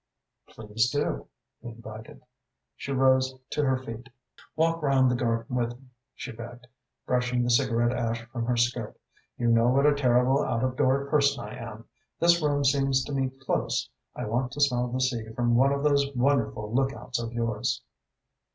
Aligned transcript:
"Please 0.49 0.89
do," 0.89 1.27
he 1.61 1.67
invited. 1.69 2.23
She 2.75 2.91
rose 2.91 3.35
to 3.51 3.63
her 3.63 3.77
feet. 3.77 4.09
"Walk 4.55 4.81
round 4.81 5.11
the 5.11 5.15
garden 5.15 5.55
with 5.55 5.79
me," 5.79 5.89
she 6.15 6.31
begged, 6.31 6.65
brushing 7.05 7.43
the 7.43 7.51
cigarette 7.51 7.91
ash 7.95 8.25
from 8.31 8.45
her 8.45 8.57
skirt. 8.57 8.97
"You 9.37 9.45
know 9.49 9.69
what 9.69 9.85
a 9.85 9.93
terrible 9.93 10.41
out 10.43 10.63
of 10.63 10.75
door 10.75 11.05
person 11.07 11.45
I 11.45 11.53
am. 11.55 11.85
This 12.19 12.41
room 12.41 12.65
seems 12.65 13.03
to 13.03 13.13
me 13.13 13.29
close. 13.29 13.91
I 14.15 14.25
want 14.25 14.53
to 14.53 14.61
smell 14.61 14.87
the 14.87 15.01
sea 15.01 15.23
from 15.35 15.53
one 15.53 15.71
of 15.71 15.83
those 15.83 16.11
wonderful 16.15 16.73
lookouts 16.73 17.21
of 17.21 17.31
yours." 17.33 17.83